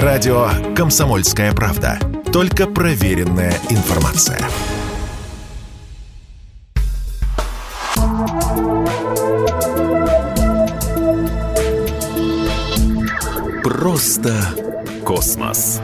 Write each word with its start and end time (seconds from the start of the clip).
Радио 0.00 0.48
«Комсомольская 0.74 1.52
правда». 1.52 1.98
Только 2.32 2.66
проверенная 2.66 3.52
информация. 3.68 4.38
Просто 13.62 14.34
космос. 15.04 15.82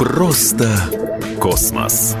Просто 0.00 0.68
космос. 1.38 2.16